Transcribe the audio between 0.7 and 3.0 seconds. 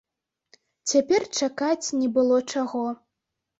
Цяпер чакаць не было чаго.